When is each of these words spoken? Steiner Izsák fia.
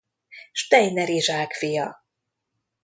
Steiner 0.53 1.09
Izsák 1.09 1.51
fia. 1.53 2.01